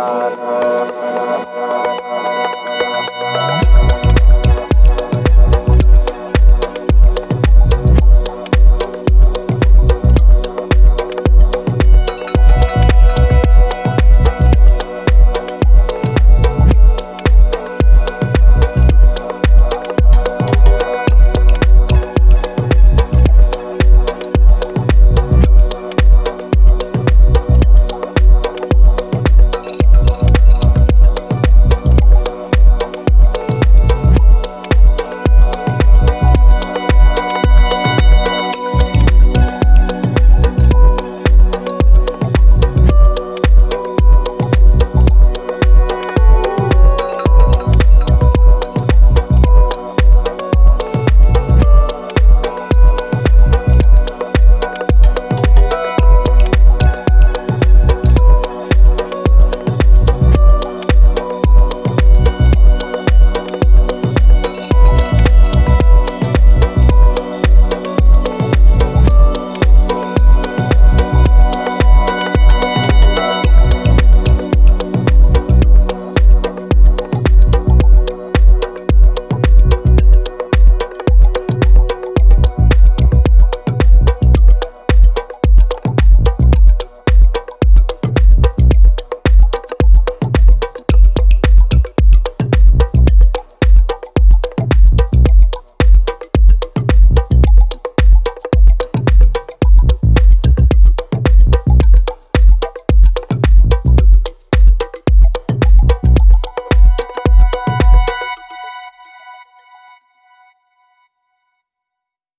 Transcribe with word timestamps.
sun. 0.00 0.49